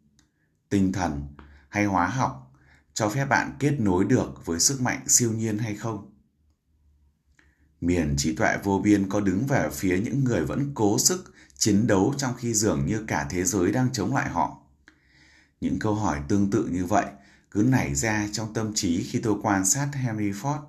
tinh 0.68 0.92
thần 0.92 1.22
hay 1.68 1.84
hóa 1.84 2.06
học 2.06 2.52
cho 2.94 3.08
phép 3.08 3.24
bạn 3.24 3.52
kết 3.58 3.76
nối 3.78 4.04
được 4.04 4.46
với 4.46 4.60
sức 4.60 4.80
mạnh 4.80 5.08
siêu 5.08 5.32
nhiên 5.32 5.58
hay 5.58 5.74
không? 5.74 6.12
Miền 7.80 8.14
trí 8.18 8.36
tuệ 8.36 8.56
vô 8.64 8.80
biên 8.84 9.08
có 9.08 9.20
đứng 9.20 9.46
về 9.46 9.68
phía 9.72 9.98
những 9.98 10.24
người 10.24 10.44
vẫn 10.44 10.70
cố 10.74 10.98
sức 10.98 11.34
chiến 11.58 11.86
đấu 11.86 12.14
trong 12.18 12.34
khi 12.34 12.54
dường 12.54 12.86
như 12.86 13.04
cả 13.06 13.26
thế 13.30 13.44
giới 13.44 13.72
đang 13.72 13.92
chống 13.92 14.14
lại 14.14 14.28
họ. 14.28 14.58
Những 15.60 15.78
câu 15.78 15.94
hỏi 15.94 16.20
tương 16.28 16.50
tự 16.50 16.68
như 16.72 16.84
vậy 16.84 17.06
cứ 17.50 17.62
nảy 17.62 17.94
ra 17.94 18.28
trong 18.32 18.54
tâm 18.54 18.72
trí 18.74 19.02
khi 19.02 19.20
tôi 19.20 19.38
quan 19.42 19.64
sát 19.64 19.88
Henry 19.92 20.30
Ford, 20.30 20.62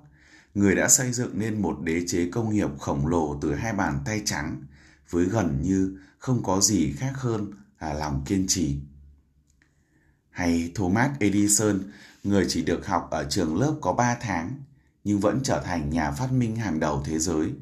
người 0.58 0.74
đã 0.74 0.88
xây 0.88 1.12
dựng 1.12 1.38
nên 1.38 1.62
một 1.62 1.80
đế 1.82 2.02
chế 2.06 2.30
công 2.30 2.54
nghiệp 2.54 2.68
khổng 2.78 3.06
lồ 3.06 3.38
từ 3.42 3.54
hai 3.54 3.72
bàn 3.72 4.00
tay 4.04 4.22
trắng 4.24 4.62
với 5.10 5.24
gần 5.24 5.62
như 5.62 5.98
không 6.18 6.42
có 6.42 6.60
gì 6.60 6.92
khác 6.92 7.12
hơn 7.14 7.52
là 7.80 7.94
lòng 7.94 8.24
kiên 8.26 8.46
trì. 8.48 8.80
Hay 10.30 10.72
Thomas 10.74 11.10
Edison, 11.18 11.80
người 12.24 12.46
chỉ 12.48 12.62
được 12.62 12.86
học 12.86 13.08
ở 13.10 13.26
trường 13.30 13.60
lớp 13.60 13.78
có 13.80 13.92
3 13.92 14.16
tháng 14.20 14.62
nhưng 15.04 15.20
vẫn 15.20 15.40
trở 15.42 15.62
thành 15.64 15.90
nhà 15.90 16.10
phát 16.10 16.32
minh 16.32 16.56
hàng 16.56 16.80
đầu 16.80 17.02
thế 17.04 17.18
giới. 17.18 17.52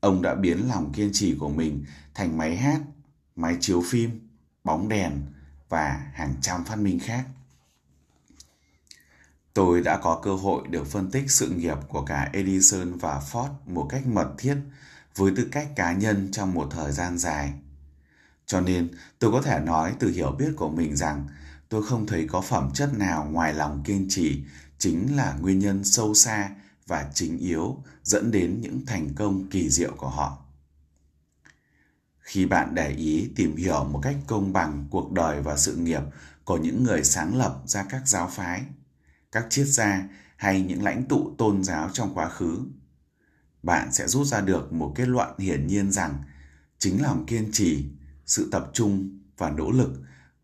Ông 0.00 0.22
đã 0.22 0.34
biến 0.34 0.68
lòng 0.68 0.92
kiên 0.92 1.10
trì 1.12 1.34
của 1.38 1.48
mình 1.48 1.84
thành 2.14 2.38
máy 2.38 2.56
hát, 2.56 2.80
máy 3.36 3.56
chiếu 3.60 3.82
phim, 3.86 4.28
bóng 4.64 4.88
đèn 4.88 5.12
và 5.68 6.10
hàng 6.12 6.34
trăm 6.40 6.64
phát 6.64 6.76
minh 6.76 6.98
khác. 6.98 7.24
Tôi 9.54 9.80
đã 9.80 9.96
có 10.02 10.20
cơ 10.22 10.34
hội 10.34 10.68
được 10.68 10.86
phân 10.86 11.10
tích 11.10 11.30
sự 11.30 11.48
nghiệp 11.48 11.78
của 11.88 12.04
cả 12.04 12.30
Edison 12.32 12.98
và 12.98 13.22
Ford 13.32 13.50
một 13.66 13.86
cách 13.90 14.06
mật 14.06 14.34
thiết 14.38 14.56
với 15.16 15.32
tư 15.36 15.48
cách 15.52 15.68
cá 15.76 15.92
nhân 15.92 16.28
trong 16.32 16.54
một 16.54 16.68
thời 16.70 16.92
gian 16.92 17.18
dài. 17.18 17.52
Cho 18.46 18.60
nên, 18.60 18.88
tôi 19.18 19.32
có 19.32 19.42
thể 19.42 19.60
nói 19.60 19.94
từ 19.98 20.10
hiểu 20.10 20.32
biết 20.38 20.52
của 20.56 20.68
mình 20.68 20.96
rằng 20.96 21.28
tôi 21.68 21.82
không 21.82 22.06
thấy 22.06 22.26
có 22.28 22.40
phẩm 22.40 22.70
chất 22.74 22.98
nào 22.98 23.28
ngoài 23.30 23.54
lòng 23.54 23.82
kiên 23.84 24.06
trì 24.08 24.42
chính 24.78 25.16
là 25.16 25.36
nguyên 25.40 25.58
nhân 25.58 25.84
sâu 25.84 26.14
xa 26.14 26.50
và 26.86 27.10
chính 27.14 27.38
yếu 27.38 27.76
dẫn 28.02 28.30
đến 28.30 28.60
những 28.60 28.86
thành 28.86 29.14
công 29.14 29.50
kỳ 29.50 29.70
diệu 29.70 29.92
của 29.96 30.08
họ 30.08 30.38
khi 32.30 32.46
bạn 32.46 32.74
để 32.74 32.88
ý 32.88 33.30
tìm 33.36 33.56
hiểu 33.56 33.84
một 33.84 34.00
cách 34.02 34.16
công 34.26 34.52
bằng 34.52 34.86
cuộc 34.90 35.12
đời 35.12 35.42
và 35.42 35.56
sự 35.56 35.76
nghiệp 35.76 36.02
của 36.44 36.56
những 36.56 36.84
người 36.84 37.04
sáng 37.04 37.36
lập 37.36 37.62
ra 37.66 37.86
các 37.90 38.08
giáo 38.08 38.28
phái 38.32 38.62
các 39.32 39.46
triết 39.50 39.66
gia 39.66 40.08
hay 40.36 40.62
những 40.62 40.82
lãnh 40.82 41.04
tụ 41.04 41.34
tôn 41.38 41.64
giáo 41.64 41.90
trong 41.92 42.14
quá 42.14 42.28
khứ 42.28 42.58
bạn 43.62 43.92
sẽ 43.92 44.08
rút 44.08 44.26
ra 44.26 44.40
được 44.40 44.72
một 44.72 44.92
kết 44.96 45.08
luận 45.08 45.38
hiển 45.38 45.66
nhiên 45.66 45.92
rằng 45.92 46.22
chính 46.78 47.02
lòng 47.02 47.26
kiên 47.26 47.48
trì 47.52 47.88
sự 48.26 48.48
tập 48.52 48.70
trung 48.72 49.20
và 49.38 49.50
nỗ 49.50 49.70
lực 49.70 49.90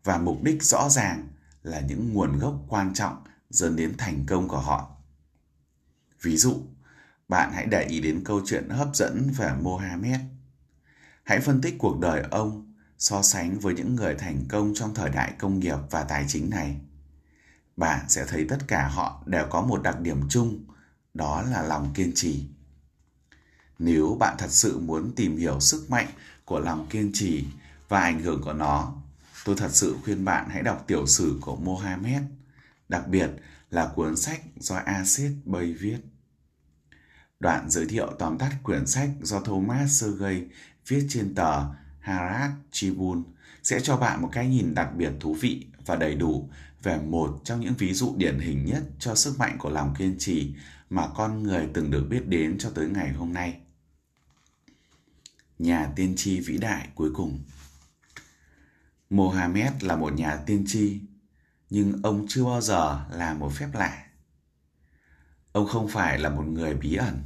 và 0.03 0.17
mục 0.17 0.43
đích 0.43 0.63
rõ 0.63 0.89
ràng 0.89 1.27
là 1.63 1.79
những 1.79 2.13
nguồn 2.13 2.39
gốc 2.39 2.65
quan 2.67 2.93
trọng 2.93 3.23
dẫn 3.49 3.75
đến 3.75 3.93
thành 3.97 4.25
công 4.27 4.47
của 4.47 4.59
họ. 4.59 4.91
Ví 6.21 6.37
dụ, 6.37 6.55
bạn 7.27 7.51
hãy 7.53 7.65
để 7.65 7.83
ý 7.83 8.01
đến 8.01 8.21
câu 8.25 8.41
chuyện 8.45 8.69
hấp 8.69 8.95
dẫn 8.95 9.31
về 9.37 9.51
Mohammed. 9.61 10.19
Hãy 11.23 11.39
phân 11.39 11.61
tích 11.61 11.75
cuộc 11.77 11.99
đời 11.99 12.23
ông 12.31 12.73
so 12.97 13.21
sánh 13.21 13.59
với 13.59 13.73
những 13.73 13.95
người 13.95 14.15
thành 14.15 14.43
công 14.49 14.73
trong 14.75 14.93
thời 14.93 15.09
đại 15.09 15.33
công 15.39 15.59
nghiệp 15.59 15.77
và 15.91 16.03
tài 16.03 16.25
chính 16.27 16.49
này. 16.49 16.81
Bạn 17.77 18.05
sẽ 18.09 18.25
thấy 18.25 18.45
tất 18.49 18.57
cả 18.67 18.87
họ 18.87 19.23
đều 19.25 19.47
có 19.49 19.61
một 19.61 19.83
đặc 19.83 19.99
điểm 20.01 20.21
chung, 20.29 20.65
đó 21.13 21.41
là 21.41 21.61
lòng 21.61 21.91
kiên 21.93 22.11
trì. 22.15 22.45
Nếu 23.79 24.17
bạn 24.19 24.35
thật 24.37 24.51
sự 24.51 24.79
muốn 24.79 25.11
tìm 25.15 25.37
hiểu 25.37 25.59
sức 25.59 25.89
mạnh 25.89 26.07
của 26.45 26.59
lòng 26.59 26.87
kiên 26.89 27.11
trì 27.13 27.45
và 27.89 27.99
ảnh 28.01 28.19
hưởng 28.19 28.41
của 28.41 28.53
nó, 28.53 28.93
tôi 29.45 29.55
thật 29.55 29.69
sự 29.71 29.95
khuyên 30.03 30.25
bạn 30.25 30.49
hãy 30.49 30.63
đọc 30.63 30.83
tiểu 30.87 31.07
sử 31.07 31.37
của 31.41 31.55
Mohammed, 31.55 32.21
đặc 32.89 33.07
biệt 33.07 33.29
là 33.71 33.91
cuốn 33.95 34.15
sách 34.15 34.41
do 34.57 34.75
Acid 34.75 35.31
Bay 35.45 35.73
viết. 35.73 35.97
Đoạn 37.39 37.69
giới 37.69 37.85
thiệu 37.85 38.13
tóm 38.19 38.37
tắt 38.37 38.51
quyển 38.63 38.87
sách 38.87 39.09
do 39.21 39.39
Thomas 39.39 40.01
Sergey 40.01 40.43
viết 40.87 41.05
trên 41.09 41.35
tờ 41.35 41.65
Harad 41.99 42.51
Tribune 42.71 43.21
sẽ 43.63 43.79
cho 43.79 43.97
bạn 43.97 44.21
một 44.21 44.29
cái 44.31 44.47
nhìn 44.47 44.73
đặc 44.73 44.89
biệt 44.95 45.11
thú 45.19 45.33
vị 45.33 45.65
và 45.85 45.95
đầy 45.95 46.15
đủ 46.15 46.49
về 46.83 46.97
một 46.97 47.41
trong 47.43 47.59
những 47.59 47.73
ví 47.77 47.93
dụ 47.93 48.15
điển 48.17 48.39
hình 48.39 48.65
nhất 48.65 48.83
cho 48.99 49.15
sức 49.15 49.39
mạnh 49.39 49.57
của 49.59 49.69
lòng 49.69 49.95
kiên 49.97 50.15
trì 50.19 50.55
mà 50.89 51.07
con 51.15 51.43
người 51.43 51.69
từng 51.73 51.91
được 51.91 52.07
biết 52.09 52.27
đến 52.27 52.57
cho 52.59 52.69
tới 52.69 52.89
ngày 52.89 53.11
hôm 53.13 53.33
nay. 53.33 53.59
Nhà 55.59 55.91
tiên 55.95 56.13
tri 56.17 56.39
vĩ 56.39 56.57
đại 56.57 56.87
cuối 56.95 57.11
cùng 57.13 57.39
Mohammed 59.09 59.73
là 59.81 59.95
một 59.95 60.13
nhà 60.13 60.35
tiên 60.35 60.63
tri, 60.67 60.99
nhưng 61.69 61.99
ông 62.03 62.25
chưa 62.29 62.45
bao 62.45 62.61
giờ 62.61 63.05
làm 63.11 63.39
một 63.39 63.53
phép 63.53 63.67
lạ. 63.73 64.05
Ông 65.51 65.67
không 65.67 65.87
phải 65.87 66.19
là 66.19 66.29
một 66.29 66.43
người 66.47 66.73
bí 66.73 66.95
ẩn. 66.95 67.21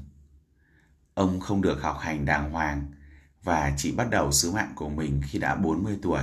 Ông 1.14 1.40
không 1.40 1.62
được 1.62 1.82
học 1.82 1.98
hành 2.00 2.26
đàng 2.26 2.52
hoàng 2.52 2.92
và 3.44 3.74
chỉ 3.78 3.92
bắt 3.92 4.10
đầu 4.10 4.32
sứ 4.32 4.52
mạng 4.52 4.74
của 4.76 4.90
mình 4.90 5.22
khi 5.28 5.40
đã 5.40 5.56
40 5.56 5.98
tuổi. 6.02 6.22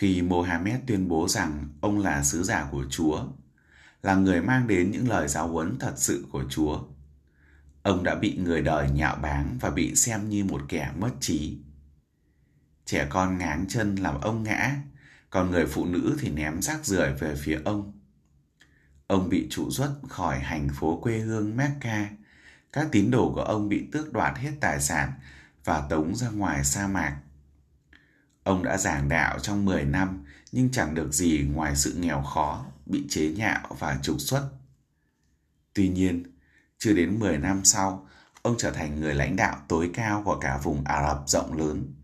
Khi 0.00 0.22
Mohammed 0.22 0.80
tuyên 0.86 1.08
bố 1.08 1.28
rằng 1.28 1.68
ông 1.80 1.98
là 1.98 2.22
sứ 2.22 2.42
giả 2.42 2.68
của 2.70 2.84
Chúa, 2.90 3.24
là 4.02 4.14
người 4.14 4.42
mang 4.42 4.66
đến 4.66 4.90
những 4.90 5.08
lời 5.08 5.28
giáo 5.28 5.48
huấn 5.48 5.78
thật 5.78 5.92
sự 5.96 6.26
của 6.32 6.44
Chúa, 6.50 6.82
ông 7.82 8.04
đã 8.04 8.14
bị 8.14 8.36
người 8.36 8.62
đời 8.62 8.90
nhạo 8.90 9.16
báng 9.16 9.58
và 9.60 9.70
bị 9.70 9.94
xem 9.94 10.28
như 10.28 10.44
một 10.44 10.62
kẻ 10.68 10.92
mất 10.98 11.10
trí. 11.20 11.58
Trẻ 12.84 13.06
con 13.10 13.38
ngáng 13.38 13.64
chân 13.68 13.96
làm 13.96 14.20
ông 14.20 14.42
ngã, 14.42 14.76
còn 15.30 15.50
người 15.50 15.66
phụ 15.66 15.86
nữ 15.86 16.16
thì 16.20 16.30
ném 16.30 16.62
rác 16.62 16.86
rưởi 16.86 17.12
về 17.12 17.34
phía 17.38 17.60
ông. 17.64 17.92
Ông 19.06 19.28
bị 19.28 19.46
trụ 19.50 19.70
xuất 19.70 19.94
khỏi 20.08 20.38
hành 20.38 20.68
phố 20.74 21.00
quê 21.02 21.18
hương 21.18 21.56
Mecca. 21.56 22.10
Các 22.72 22.88
tín 22.92 23.10
đồ 23.10 23.32
của 23.34 23.42
ông 23.42 23.68
bị 23.68 23.88
tước 23.92 24.12
đoạt 24.12 24.38
hết 24.38 24.52
tài 24.60 24.80
sản 24.80 25.12
và 25.64 25.86
tống 25.90 26.16
ra 26.16 26.28
ngoài 26.30 26.64
sa 26.64 26.86
mạc. 26.86 27.16
Ông 28.42 28.64
đã 28.64 28.76
giảng 28.76 29.08
đạo 29.08 29.38
trong 29.38 29.64
10 29.64 29.84
năm 29.84 30.24
nhưng 30.52 30.70
chẳng 30.70 30.94
được 30.94 31.12
gì 31.12 31.48
ngoài 31.52 31.76
sự 31.76 31.94
nghèo 31.94 32.22
khó, 32.22 32.64
bị 32.86 33.06
chế 33.08 33.32
nhạo 33.32 33.76
và 33.78 33.98
trục 34.02 34.20
xuất. 34.20 34.50
Tuy 35.74 35.88
nhiên, 35.88 36.22
chưa 36.78 36.92
đến 36.92 37.18
10 37.18 37.38
năm 37.38 37.64
sau, 37.64 38.08
ông 38.42 38.54
trở 38.58 38.70
thành 38.70 39.00
người 39.00 39.14
lãnh 39.14 39.36
đạo 39.36 39.56
tối 39.68 39.90
cao 39.94 40.22
của 40.24 40.38
cả 40.40 40.58
vùng 40.62 40.84
Ả 40.84 41.08
Rập 41.08 41.28
rộng 41.28 41.58
lớn. 41.58 41.94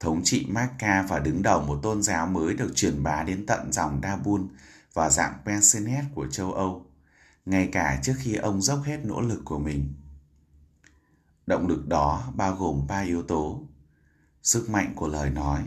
Thống 0.00 0.20
trị 0.24 0.46
Mecca 0.48 1.02
và 1.02 1.18
đứng 1.18 1.42
đầu 1.42 1.62
một 1.62 1.80
tôn 1.82 2.02
giáo 2.02 2.26
mới 2.26 2.54
được 2.54 2.72
truyền 2.74 3.02
bá 3.02 3.22
đến 3.22 3.46
tận 3.46 3.72
dòng 3.72 4.00
Dabun 4.02 4.48
và 4.92 5.10
dạng 5.10 5.38
Pensinet 5.44 6.04
của 6.14 6.26
châu 6.26 6.52
Âu, 6.52 6.86
ngay 7.46 7.68
cả 7.72 8.00
trước 8.02 8.14
khi 8.18 8.34
ông 8.34 8.62
dốc 8.62 8.82
hết 8.84 9.00
nỗ 9.04 9.20
lực 9.20 9.42
của 9.44 9.58
mình. 9.58 9.94
Động 11.46 11.66
lực 11.66 11.88
đó 11.88 12.32
bao 12.34 12.56
gồm 12.56 12.86
ba 12.86 13.00
yếu 13.00 13.22
tố. 13.22 13.62
Sức 14.44 14.70
mạnh 14.70 14.92
của 14.96 15.08
lời 15.08 15.30
nói, 15.30 15.64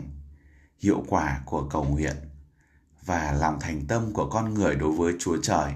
hiệu 0.78 1.04
quả 1.08 1.42
của 1.46 1.68
cầu 1.68 1.84
nguyện 1.84 2.16
và 3.04 3.32
lòng 3.32 3.60
thành 3.60 3.86
tâm 3.86 4.12
của 4.12 4.30
con 4.30 4.54
người 4.54 4.74
đối 4.76 4.92
với 4.92 5.14
Chúa 5.18 5.36
Trời. 5.42 5.72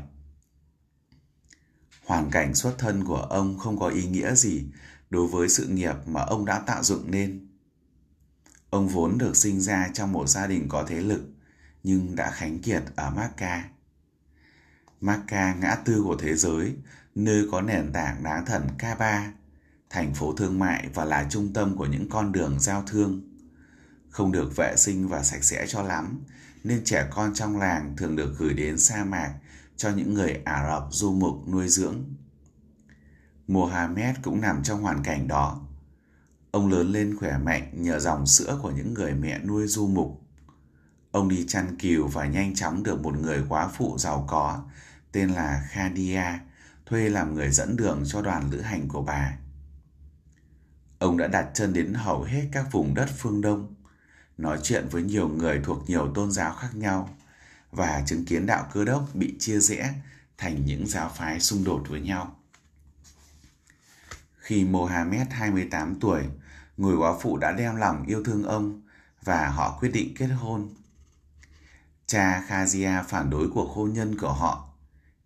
Hoàn 2.04 2.30
cảnh 2.30 2.54
xuất 2.54 2.74
thân 2.78 3.04
của 3.04 3.22
ông 3.22 3.58
không 3.58 3.78
có 3.78 3.88
ý 3.88 4.06
nghĩa 4.06 4.34
gì 4.34 4.64
đối 5.10 5.26
với 5.26 5.48
sự 5.48 5.66
nghiệp 5.66 5.94
mà 6.06 6.20
ông 6.20 6.44
đã 6.44 6.58
tạo 6.58 6.82
dựng 6.82 7.10
nên. 7.10 7.48
Ông 8.70 8.88
vốn 8.88 9.18
được 9.18 9.36
sinh 9.36 9.60
ra 9.60 9.90
trong 9.94 10.12
một 10.12 10.28
gia 10.28 10.46
đình 10.46 10.68
có 10.68 10.84
thế 10.88 11.00
lực, 11.00 11.22
nhưng 11.82 12.16
đã 12.16 12.30
khánh 12.30 12.58
kiệt 12.58 12.82
ở 12.96 13.10
Macca. 13.10 13.68
Macca 15.00 15.54
ngã 15.54 15.74
tư 15.74 16.02
của 16.04 16.16
thế 16.16 16.34
giới, 16.34 16.76
nơi 17.14 17.46
có 17.52 17.60
nền 17.60 17.92
tảng 17.92 18.22
đáng 18.22 18.46
thần 18.46 18.68
Kaaba 18.78 19.32
thành 19.92 20.14
phố 20.14 20.34
thương 20.34 20.58
mại 20.58 20.88
và 20.94 21.04
là 21.04 21.26
trung 21.30 21.52
tâm 21.52 21.76
của 21.76 21.86
những 21.86 22.08
con 22.08 22.32
đường 22.32 22.60
giao 22.60 22.82
thương. 22.86 23.22
Không 24.10 24.32
được 24.32 24.56
vệ 24.56 24.74
sinh 24.76 25.08
và 25.08 25.22
sạch 25.22 25.44
sẽ 25.44 25.66
cho 25.68 25.82
lắm, 25.82 26.20
nên 26.64 26.84
trẻ 26.84 27.08
con 27.10 27.34
trong 27.34 27.58
làng 27.58 27.96
thường 27.96 28.16
được 28.16 28.34
gửi 28.38 28.54
đến 28.54 28.78
sa 28.78 29.04
mạc 29.04 29.34
cho 29.76 29.90
những 29.90 30.14
người 30.14 30.40
Ả 30.44 30.68
Rập 30.70 30.86
du 30.90 31.12
mục 31.12 31.48
nuôi 31.48 31.68
dưỡng. 31.68 32.04
Mohammed 33.48 34.16
cũng 34.22 34.40
nằm 34.40 34.62
trong 34.62 34.82
hoàn 34.82 35.02
cảnh 35.02 35.28
đó. 35.28 35.60
Ông 36.50 36.68
lớn 36.68 36.92
lên 36.92 37.16
khỏe 37.16 37.38
mạnh 37.38 37.70
nhờ 37.82 37.98
dòng 37.98 38.26
sữa 38.26 38.58
của 38.62 38.70
những 38.70 38.94
người 38.94 39.14
mẹ 39.14 39.38
nuôi 39.38 39.66
du 39.66 39.86
mục. 39.86 40.22
Ông 41.10 41.28
đi 41.28 41.44
chăn 41.48 41.76
cừu 41.78 42.08
và 42.08 42.26
nhanh 42.26 42.54
chóng 42.54 42.82
được 42.82 43.02
một 43.02 43.18
người 43.18 43.42
quá 43.48 43.68
phụ 43.68 43.98
giàu 43.98 44.24
có 44.28 44.64
tên 45.12 45.30
là 45.30 45.66
Khadia 45.70 46.22
thuê 46.86 47.08
làm 47.08 47.34
người 47.34 47.50
dẫn 47.50 47.76
đường 47.76 48.02
cho 48.06 48.22
đoàn 48.22 48.50
lữ 48.50 48.60
hành 48.60 48.88
của 48.88 49.02
bà. 49.02 49.38
Ông 51.02 51.16
đã 51.16 51.26
đặt 51.26 51.50
chân 51.54 51.72
đến 51.72 51.94
hầu 51.94 52.22
hết 52.22 52.48
các 52.52 52.72
vùng 52.72 52.94
đất 52.94 53.10
phương 53.18 53.40
Đông, 53.40 53.74
nói 54.38 54.58
chuyện 54.62 54.88
với 54.90 55.02
nhiều 55.02 55.28
người 55.28 55.60
thuộc 55.64 55.90
nhiều 55.90 56.12
tôn 56.14 56.30
giáo 56.30 56.54
khác 56.54 56.74
nhau 56.74 57.16
và 57.70 58.02
chứng 58.06 58.24
kiến 58.24 58.46
đạo 58.46 58.66
cơ 58.72 58.84
đốc 58.84 59.14
bị 59.14 59.34
chia 59.38 59.58
rẽ 59.58 59.94
thành 60.38 60.64
những 60.64 60.86
giáo 60.86 61.12
phái 61.16 61.40
xung 61.40 61.64
đột 61.64 61.84
với 61.88 62.00
nhau. 62.00 62.36
Khi 64.38 64.64
Mohammed 64.64 65.26
28 65.30 65.94
tuổi, 66.00 66.22
người 66.76 66.96
quá 66.96 67.14
phụ 67.20 67.36
đã 67.36 67.52
đem 67.52 67.76
lòng 67.76 68.06
yêu 68.06 68.24
thương 68.24 68.42
ông 68.42 68.82
và 69.22 69.48
họ 69.48 69.78
quyết 69.80 69.90
định 69.92 70.14
kết 70.16 70.26
hôn. 70.26 70.74
Cha 72.06 72.44
Khazia 72.48 73.04
phản 73.04 73.30
đối 73.30 73.50
cuộc 73.50 73.70
hôn 73.74 73.92
nhân 73.92 74.18
của 74.18 74.32
họ. 74.32 74.68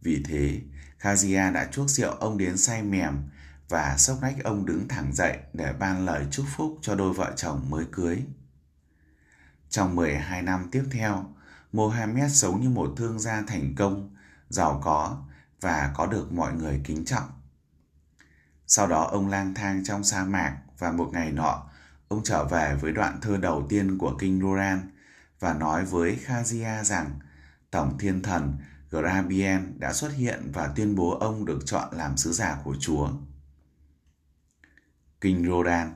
Vì 0.01 0.23
thế, 0.29 0.61
Khazia 1.01 1.53
đã 1.53 1.69
chuốc 1.73 1.89
rượu 1.89 2.13
ông 2.13 2.39
đến 2.39 2.57
say 2.57 2.83
mềm 2.83 3.29
và 3.69 3.97
sốc 3.99 4.19
nách 4.23 4.45
ông 4.45 4.67
đứng 4.67 4.89
thẳng 4.89 5.13
dậy 5.13 5.39
để 5.53 5.73
ban 5.73 6.07
lời 6.07 6.27
chúc 6.31 6.47
phúc 6.57 6.79
cho 6.83 6.95
đôi 6.95 7.13
vợ 7.13 7.33
chồng 7.37 7.71
mới 7.71 7.85
cưới. 7.93 8.23
Trong 9.69 9.97
12 9.97 10.43
năm 10.43 10.69
tiếp 10.73 10.85
theo, 10.91 11.35
Mohammed 11.73 12.33
sống 12.33 12.61
như 12.61 12.69
một 12.69 12.95
thương 12.97 13.19
gia 13.19 13.43
thành 13.43 13.75
công, 13.77 14.17
giàu 14.49 14.81
có 14.85 15.23
và 15.61 15.93
có 15.95 16.07
được 16.07 16.33
mọi 16.33 16.53
người 16.53 16.81
kính 16.85 17.05
trọng. 17.05 17.29
Sau 18.67 18.87
đó 18.87 19.03
ông 19.03 19.29
lang 19.29 19.55
thang 19.55 19.85
trong 19.85 20.05
sa 20.05 20.25
mạc 20.25 20.57
và 20.79 20.93
một 20.93 21.11
ngày 21.13 21.33
nọ, 21.33 21.69
ông 22.09 22.23
trở 22.25 22.45
về 22.45 22.77
với 22.81 22.93
đoạn 22.93 23.21
thơ 23.21 23.37
đầu 23.37 23.67
tiên 23.69 23.99
của 23.99 24.17
kinh 24.19 24.41
Duran 24.41 24.91
và 25.41 25.55
nói 25.55 25.85
với 25.85 26.19
Khazia 26.27 26.85
rằng 26.85 27.11
Tổng 27.71 27.99
Thiên 27.99 28.23
Thần 28.23 28.57
Grabien 28.91 29.75
đã 29.79 29.93
xuất 29.93 30.13
hiện 30.13 30.51
và 30.55 30.73
tuyên 30.77 30.97
bố 30.97 31.11
ông 31.11 31.45
được 31.45 31.59
chọn 31.65 31.89
làm 31.93 32.17
sứ 32.17 32.33
giả 32.33 32.59
của 32.65 32.77
Chúa. 32.81 33.09
Kinh 35.21 35.47
Rodan, 35.47 35.95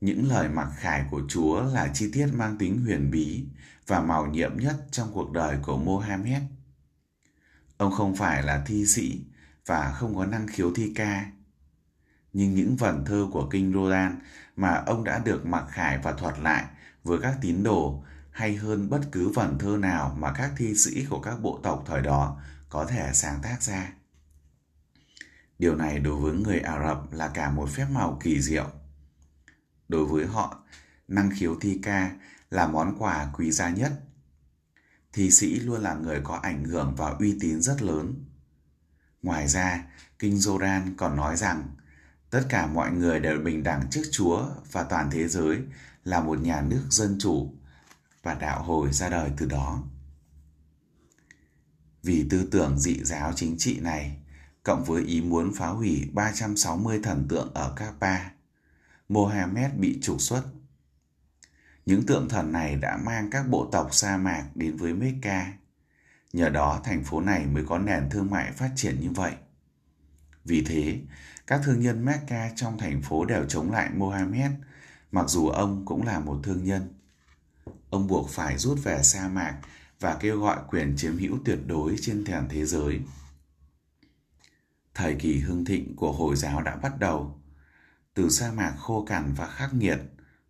những 0.00 0.28
lời 0.28 0.48
mặc 0.48 0.68
khải 0.76 1.04
của 1.10 1.22
Chúa 1.28 1.62
là 1.62 1.88
chi 1.94 2.10
tiết 2.12 2.26
mang 2.32 2.58
tính 2.58 2.80
huyền 2.84 3.10
bí 3.10 3.44
và 3.86 4.00
màu 4.00 4.26
nhiệm 4.26 4.58
nhất 4.58 4.76
trong 4.90 5.10
cuộc 5.12 5.32
đời 5.32 5.58
của 5.62 5.78
Mohammed. 5.78 6.42
Ông 7.76 7.92
không 7.92 8.16
phải 8.16 8.42
là 8.42 8.62
thi 8.66 8.86
sĩ 8.86 9.24
và 9.66 9.92
không 9.92 10.14
có 10.14 10.26
năng 10.26 10.46
khiếu 10.46 10.72
thi 10.74 10.92
ca. 10.94 11.30
Nhưng 12.32 12.54
những 12.54 12.76
vần 12.76 13.04
thơ 13.04 13.26
của 13.32 13.48
Kinh 13.48 13.72
Rodan 13.72 14.18
mà 14.56 14.82
ông 14.86 15.04
đã 15.04 15.18
được 15.24 15.46
mặc 15.46 15.64
khải 15.70 15.98
và 15.98 16.12
thuật 16.12 16.38
lại 16.38 16.64
với 17.04 17.18
các 17.22 17.38
tín 17.40 17.62
đồ 17.62 18.04
hay 18.30 18.56
hơn 18.56 18.90
bất 18.90 19.00
cứ 19.12 19.28
vần 19.28 19.58
thơ 19.58 19.76
nào 19.76 20.16
mà 20.18 20.32
các 20.32 20.50
thi 20.56 20.74
sĩ 20.74 21.04
của 21.10 21.20
các 21.20 21.42
bộ 21.42 21.60
tộc 21.62 21.84
thời 21.86 22.02
đó 22.02 22.40
có 22.68 22.84
thể 22.84 23.10
sáng 23.12 23.38
tác 23.42 23.62
ra. 23.62 23.92
Điều 25.60 25.76
này 25.76 25.98
đối 25.98 26.16
với 26.16 26.32
người 26.32 26.60
Ả 26.60 26.86
Rập 26.88 27.12
là 27.12 27.28
cả 27.28 27.50
một 27.50 27.68
phép 27.70 27.86
màu 27.92 28.18
kỳ 28.22 28.40
diệu. 28.40 28.70
Đối 29.88 30.06
với 30.06 30.26
họ, 30.26 30.64
năng 31.08 31.30
khiếu 31.30 31.56
thi 31.60 31.78
ca 31.82 32.10
là 32.50 32.66
món 32.66 32.96
quà 32.98 33.30
quý 33.34 33.50
giá 33.50 33.70
nhất. 33.70 33.92
Thi 35.12 35.30
sĩ 35.30 35.60
luôn 35.60 35.80
là 35.80 35.94
người 35.94 36.20
có 36.24 36.34
ảnh 36.34 36.64
hưởng 36.64 36.94
và 36.96 37.10
uy 37.10 37.36
tín 37.40 37.60
rất 37.60 37.82
lớn. 37.82 38.24
Ngoài 39.22 39.48
ra, 39.48 39.84
Kinh 40.18 40.34
Joran 40.34 40.94
còn 40.96 41.16
nói 41.16 41.36
rằng 41.36 41.68
tất 42.30 42.46
cả 42.48 42.66
mọi 42.66 42.92
người 42.92 43.20
đều 43.20 43.40
bình 43.40 43.62
đẳng 43.62 43.82
trước 43.90 44.02
Chúa 44.12 44.48
và 44.72 44.82
toàn 44.82 45.10
thế 45.10 45.28
giới 45.28 45.58
là 46.04 46.20
một 46.20 46.40
nhà 46.40 46.60
nước 46.60 46.86
dân 46.90 47.16
chủ 47.20 47.54
và 48.22 48.34
đạo 48.34 48.62
hồi 48.62 48.92
ra 48.92 49.08
đời 49.08 49.30
từ 49.36 49.46
đó. 49.46 49.82
Vì 52.02 52.26
tư 52.30 52.48
tưởng 52.50 52.78
dị 52.78 53.04
giáo 53.04 53.32
chính 53.36 53.58
trị 53.58 53.80
này, 53.80 54.19
cộng 54.62 54.84
với 54.84 55.02
ý 55.02 55.20
muốn 55.20 55.52
phá 55.54 55.66
hủy 55.66 56.10
360 56.12 57.00
thần 57.02 57.26
tượng 57.28 57.50
ở 57.54 57.72
Kaaba, 57.76 58.32
Mohammed 59.08 59.70
bị 59.76 59.98
trục 60.02 60.20
xuất. 60.20 60.42
Những 61.86 62.06
tượng 62.06 62.28
thần 62.28 62.52
này 62.52 62.76
đã 62.76 62.96
mang 62.96 63.30
các 63.30 63.48
bộ 63.48 63.68
tộc 63.72 63.94
sa 63.94 64.16
mạc 64.16 64.44
đến 64.54 64.76
với 64.76 64.94
Mecca. 64.94 65.52
Nhờ 66.32 66.48
đó 66.48 66.80
thành 66.84 67.04
phố 67.04 67.20
này 67.20 67.46
mới 67.46 67.64
có 67.68 67.78
nền 67.78 68.10
thương 68.10 68.30
mại 68.30 68.52
phát 68.52 68.70
triển 68.76 69.00
như 69.00 69.10
vậy. 69.10 69.32
Vì 70.44 70.64
thế, 70.64 71.00
các 71.46 71.60
thương 71.64 71.80
nhân 71.80 72.04
Mecca 72.04 72.50
trong 72.56 72.78
thành 72.78 73.02
phố 73.02 73.24
đều 73.24 73.44
chống 73.44 73.72
lại 73.72 73.90
Mohammed, 73.94 74.50
mặc 75.12 75.28
dù 75.28 75.48
ông 75.48 75.84
cũng 75.86 76.06
là 76.06 76.20
một 76.20 76.40
thương 76.42 76.64
nhân. 76.64 76.94
Ông 77.90 78.06
buộc 78.06 78.30
phải 78.30 78.58
rút 78.58 78.78
về 78.84 79.02
sa 79.02 79.28
mạc 79.28 79.58
và 80.00 80.16
kêu 80.20 80.40
gọi 80.40 80.58
quyền 80.68 80.94
chiếm 80.96 81.18
hữu 81.18 81.38
tuyệt 81.44 81.58
đối 81.66 81.96
trên 82.00 82.24
toàn 82.26 82.48
thế 82.50 82.66
giới. 82.66 83.00
Thời 84.94 85.14
kỳ 85.14 85.38
hưng 85.38 85.64
thịnh 85.64 85.96
của 85.96 86.12
Hồi 86.12 86.36
giáo 86.36 86.62
đã 86.62 86.76
bắt 86.76 86.98
đầu. 86.98 87.40
Từ 88.14 88.28
sa 88.28 88.52
mạc 88.52 88.74
khô 88.78 89.04
cằn 89.04 89.34
và 89.36 89.46
khắc 89.46 89.74
nghiệt, 89.74 89.98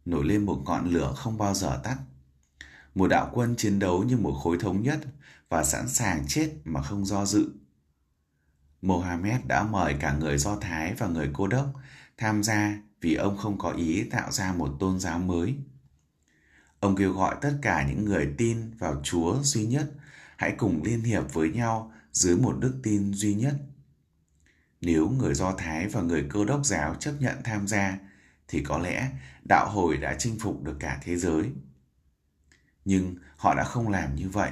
nổi 0.04 0.24
lên 0.24 0.46
một 0.46 0.62
ngọn 0.64 0.90
lửa 0.90 1.14
không 1.16 1.38
bao 1.38 1.54
giờ 1.54 1.80
tắt. 1.84 1.96
Một 2.94 3.08
đạo 3.08 3.30
quân 3.32 3.54
chiến 3.56 3.78
đấu 3.78 4.02
như 4.02 4.16
một 4.16 4.32
khối 4.32 4.58
thống 4.60 4.82
nhất 4.82 4.98
và 5.48 5.64
sẵn 5.64 5.88
sàng 5.88 6.24
chết 6.28 6.50
mà 6.64 6.82
không 6.82 7.04
do 7.04 7.24
dự. 7.24 7.50
Mohammed 8.82 9.40
đã 9.46 9.62
mời 9.62 9.94
cả 10.00 10.12
người 10.12 10.38
Do 10.38 10.56
Thái 10.56 10.94
và 10.94 11.06
người 11.06 11.30
Cô 11.32 11.46
Đốc 11.46 11.72
tham 12.16 12.42
gia 12.42 12.78
vì 13.00 13.14
ông 13.14 13.36
không 13.36 13.58
có 13.58 13.70
ý 13.70 14.04
tạo 14.04 14.32
ra 14.32 14.52
một 14.52 14.76
tôn 14.80 15.00
giáo 15.00 15.18
mới. 15.18 15.56
Ông 16.80 16.96
kêu 16.96 17.12
gọi 17.12 17.36
tất 17.40 17.58
cả 17.62 17.88
những 17.88 18.04
người 18.04 18.34
tin 18.38 18.70
vào 18.78 19.00
Chúa 19.04 19.42
duy 19.42 19.66
nhất 19.66 19.92
hãy 20.36 20.54
cùng 20.58 20.82
liên 20.82 21.02
hiệp 21.02 21.34
với 21.34 21.50
nhau 21.50 21.92
dưới 22.12 22.36
một 22.36 22.56
đức 22.60 22.80
tin 22.82 23.12
duy 23.14 23.34
nhất. 23.34 23.54
Nếu 24.80 25.08
người 25.08 25.34
Do 25.34 25.52
Thái 25.52 25.88
và 25.88 26.00
người 26.02 26.26
Cơ 26.30 26.44
đốc 26.44 26.64
giáo 26.64 26.94
chấp 26.94 27.12
nhận 27.20 27.36
tham 27.44 27.66
gia 27.68 27.98
thì 28.48 28.62
có 28.62 28.78
lẽ 28.78 29.10
đạo 29.48 29.70
hồi 29.70 29.96
đã 29.96 30.16
chinh 30.18 30.38
phục 30.40 30.62
được 30.62 30.76
cả 30.80 31.00
thế 31.02 31.16
giới. 31.16 31.50
Nhưng 32.84 33.16
họ 33.36 33.54
đã 33.54 33.64
không 33.64 33.88
làm 33.88 34.14
như 34.14 34.28
vậy. 34.28 34.50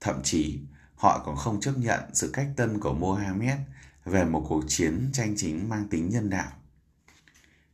Thậm 0.00 0.22
chí, 0.22 0.60
họ 0.94 1.22
còn 1.26 1.36
không 1.36 1.60
chấp 1.60 1.72
nhận 1.78 2.00
sự 2.14 2.30
cách 2.32 2.48
tân 2.56 2.80
của 2.80 2.94
Mohammed 2.94 3.58
về 4.04 4.24
một 4.24 4.46
cuộc 4.48 4.64
chiến 4.68 5.10
tranh 5.12 5.34
chính 5.36 5.68
mang 5.68 5.88
tính 5.88 6.10
nhân 6.10 6.30
đạo. 6.30 6.52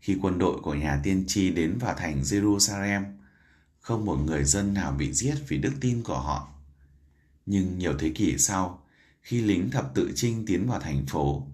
Khi 0.00 0.18
quân 0.22 0.38
đội 0.38 0.60
của 0.62 0.74
nhà 0.74 1.00
tiên 1.02 1.24
tri 1.26 1.50
đến 1.50 1.78
vào 1.78 1.94
thành 1.94 2.22
Jerusalem, 2.22 3.04
không 3.80 4.04
một 4.04 4.16
người 4.16 4.44
dân 4.44 4.74
nào 4.74 4.92
bị 4.92 5.12
giết 5.12 5.34
vì 5.48 5.58
đức 5.58 5.72
tin 5.80 6.02
của 6.02 6.20
họ. 6.20 6.48
Nhưng 7.46 7.78
nhiều 7.78 7.98
thế 7.98 8.12
kỷ 8.14 8.38
sau, 8.38 8.81
khi 9.22 9.40
lính 9.40 9.70
thập 9.70 9.94
tự 9.94 10.12
trinh 10.14 10.46
tiến 10.46 10.68
vào 10.68 10.80
thành 10.80 11.06
phố, 11.06 11.46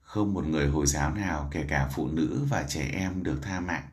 không 0.00 0.34
một 0.34 0.46
người 0.46 0.68
Hồi 0.68 0.86
giáo 0.86 1.14
nào 1.14 1.48
kể 1.52 1.64
cả 1.68 1.90
phụ 1.92 2.08
nữ 2.08 2.46
và 2.48 2.66
trẻ 2.68 2.90
em 2.92 3.22
được 3.22 3.38
tha 3.42 3.60
mạng. 3.60 3.88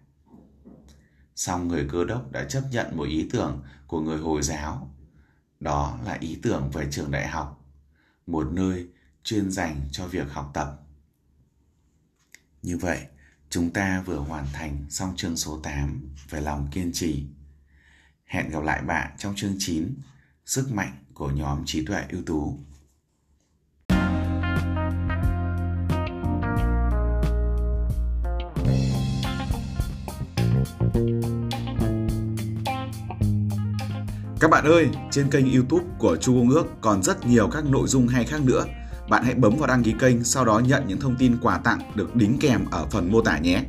Song 1.36 1.68
người 1.68 1.88
cơ 1.92 2.06
đốc 2.06 2.32
đã 2.32 2.44
chấp 2.44 2.64
nhận 2.72 2.98
một 2.98 3.04
ý 3.04 3.30
tưởng 3.32 3.64
của 3.88 4.02
người 4.02 4.18
Hồi 4.18 4.42
giáo. 4.42 4.92
Đó 5.60 6.00
là 6.06 6.14
ý 6.14 6.40
tưởng 6.44 6.70
về 6.74 6.88
trường 6.92 7.12
đại 7.12 7.28
học, 7.28 7.66
một 8.28 8.48
nơi 8.52 8.88
chuyên 9.24 9.52
dành 9.52 9.82
cho 9.92 10.08
việc 10.08 10.32
học 10.32 10.52
tập. 10.54 10.82
Như 12.62 12.78
vậy, 12.78 13.00
chúng 13.50 13.72
ta 13.72 14.04
vừa 14.06 14.20
hoàn 14.20 14.46
thành 14.54 14.86
xong 14.90 15.16
chương 15.16 15.38
số 15.38 15.60
8 15.64 16.10
về 16.30 16.42
lòng 16.42 16.68
kiên 16.72 16.92
trì. 16.94 17.28
Hẹn 18.26 18.50
gặp 18.50 18.64
lại 18.64 18.82
bạn 18.82 19.16
trong 19.18 19.36
chương 19.36 19.56
9 19.60 19.96
Sức 20.46 20.72
mạnh 20.72 21.04
của 21.14 21.32
nhóm 21.32 21.64
trí 21.66 21.86
tuệ 21.86 22.04
ưu 22.10 22.22
tú. 22.22 22.60
Các 34.40 34.52
bạn 34.52 34.66
ơi, 34.66 34.90
trên 35.12 35.30
kênh 35.30 35.54
YouTube 35.54 35.86
của 35.98 36.18
Chu 36.22 36.34
Công 36.34 36.50
Ước 36.50 36.66
còn 36.82 37.04
rất 37.04 37.26
nhiều 37.26 37.50
các 37.54 37.66
nội 37.66 37.88
dung 37.88 38.08
hay 38.08 38.26
khác 38.26 38.42
nữa. 38.44 38.66
Bạn 39.10 39.24
hãy 39.24 39.34
bấm 39.34 39.58
vào 39.58 39.68
đăng 39.68 39.84
ký 39.84 39.94
kênh, 40.00 40.24
sau 40.24 40.46
đó 40.46 40.60
nhận 40.60 40.84
những 40.88 41.00
thông 41.00 41.16
tin 41.16 41.38
quà 41.42 41.58
tặng 41.58 41.80
được 41.96 42.16
đính 42.16 42.38
kèm 42.40 42.66
ở 42.72 42.86
phần 42.92 43.12
mô 43.12 43.22
tả 43.22 43.38
nhé. 43.38 43.64